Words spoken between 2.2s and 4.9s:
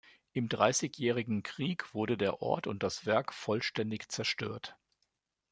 Ort und das Werk vollständig zerstört.